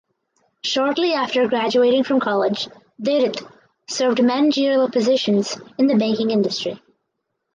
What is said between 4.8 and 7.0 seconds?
positions in the banking industry.